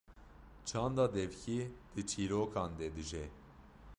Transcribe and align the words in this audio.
çanda 0.65 1.05
devkî 1.19 1.59
di 1.95 2.01
çîrokan 2.09 2.71
de 2.79 2.87
dije. 2.95 3.25